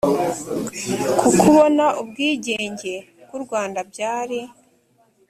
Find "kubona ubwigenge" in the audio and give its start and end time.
1.39-2.93